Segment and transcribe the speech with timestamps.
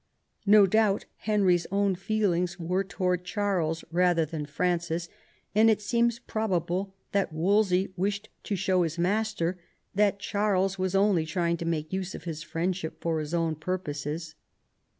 [0.47, 5.07] No doubt Henry's own feelings were towards Charles rather than Francis,
[5.53, 9.59] and it seems probable that Wolsey wished to show his master
[9.93, 14.33] that Charles was only trying to make use of his friendship for his own purposes.